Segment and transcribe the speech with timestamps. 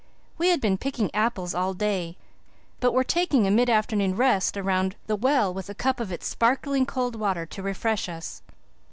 [0.39, 2.17] We had been picking apples all day,
[2.79, 6.25] but were taking a mid afternoon rest around the well, with a cup of its
[6.25, 8.41] sparkling cold water to refresh us.